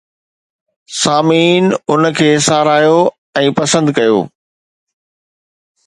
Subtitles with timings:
[1.01, 2.99] سامعين ان کي ساراهيو
[3.45, 4.19] ۽ پسند ڪيو